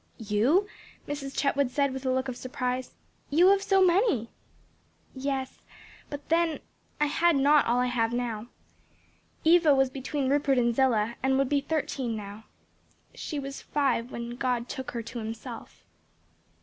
[0.17, 0.67] "You?"
[1.07, 1.37] Mrs.
[1.37, 2.95] Chetwood said with a look of surprise;
[3.29, 4.31] "you have so many."
[5.13, 5.61] "Yes;
[6.09, 6.59] but then
[6.99, 8.47] I had not all I have now.
[9.43, 12.45] Eva was between Rupert and Zillah and would be thirteen now.
[13.13, 15.85] She was five when God took her to himself."